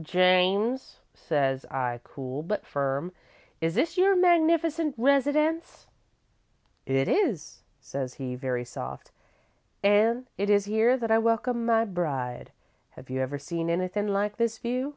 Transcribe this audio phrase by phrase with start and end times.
[0.00, 3.10] "'James,' says I, cool but firm,
[3.60, 5.88] 'is this your magnificent residence?'
[6.86, 9.10] "'It is,' says he, very soft,
[9.82, 12.52] 'an' it is here that I welcome my bride.
[12.90, 14.94] Have you ever seen anythin' like this view?'